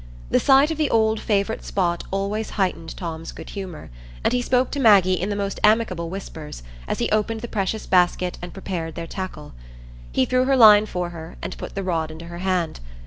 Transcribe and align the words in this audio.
The 0.31 0.39
sight 0.39 0.71
of 0.71 0.79
the 0.79 0.89
old 0.89 1.19
favourite 1.19 1.63
spot 1.63 2.03
always 2.09 2.49
heightened 2.57 2.97
Tom's 2.97 3.31
good 3.31 3.51
humour, 3.51 3.91
and 4.23 4.33
he 4.33 4.41
spoke 4.41 4.71
to 4.71 4.79
Maggie 4.79 5.21
in 5.21 5.29
the 5.29 5.35
most 5.35 5.59
amicable 5.63 6.09
whispers, 6.09 6.63
as 6.87 6.97
he 6.97 7.11
opened 7.11 7.41
the 7.41 7.47
precious 7.47 7.85
basket 7.85 8.39
and 8.41 8.51
prepared 8.51 8.95
their 8.95 9.05
tackle. 9.05 9.53
He 10.11 10.25
threw 10.25 10.45
her 10.45 10.57
line 10.57 10.87
for 10.87 11.11
her, 11.11 11.35
and 11.43 11.55
put 11.55 11.75
the 11.75 11.83
rod 11.83 12.09
into 12.09 12.25
her 12.25 12.39
hand. 12.39 12.79